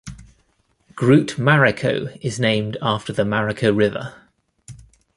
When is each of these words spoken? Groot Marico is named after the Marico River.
Groot 0.95 1.37
Marico 1.37 2.07
is 2.21 2.39
named 2.39 2.75
after 2.81 3.13
the 3.13 3.23
Marico 3.23 3.71
River. 3.71 4.15